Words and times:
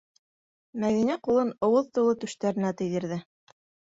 Мәҙинә 0.83 1.17
ҡулын 1.27 1.51
ыуыҙ 1.67 1.91
тулы 1.97 2.15
түштәренә 2.23 2.71
тейҙерҙе. 2.79 3.21